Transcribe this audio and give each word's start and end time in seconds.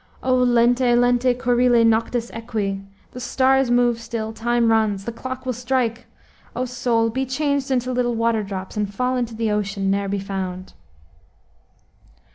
"O 0.23 0.33
lente, 0.33 0.95
lente 0.95 1.31
currile, 1.35 1.85
noctis 1.85 2.31
equi! 2.33 2.81
The 3.11 3.19
stars 3.19 3.69
move 3.69 3.99
still, 4.01 4.33
time 4.33 4.71
runs, 4.71 5.05
the 5.05 5.11
clock 5.11 5.45
will 5.45 5.53
strike. 5.53 6.07
O 6.55 6.65
soul, 6.65 7.11
be 7.11 7.23
changed 7.23 7.69
into 7.69 7.91
little 7.91 8.15
water 8.15 8.41
drops, 8.41 8.75
And 8.75 8.91
fall 8.91 9.15
into 9.15 9.35
the 9.35 9.51
ocean, 9.51 9.91
ne'er 9.91 10.09
be 10.09 10.17
found!" 10.17 10.73